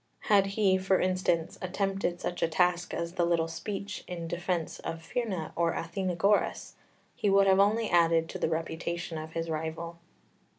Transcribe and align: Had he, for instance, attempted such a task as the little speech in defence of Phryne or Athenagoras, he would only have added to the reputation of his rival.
Had 0.33 0.47
he, 0.57 0.79
for 0.79 0.99
instance, 0.99 1.59
attempted 1.61 2.19
such 2.19 2.41
a 2.41 2.47
task 2.47 2.91
as 2.91 3.13
the 3.13 3.23
little 3.23 3.47
speech 3.47 4.03
in 4.07 4.27
defence 4.27 4.79
of 4.79 4.99
Phryne 5.03 5.51
or 5.55 5.75
Athenagoras, 5.75 6.73
he 7.15 7.29
would 7.29 7.45
only 7.47 7.85
have 7.89 8.05
added 8.11 8.27
to 8.29 8.39
the 8.39 8.49
reputation 8.49 9.19
of 9.19 9.33
his 9.33 9.47
rival. 9.47 9.99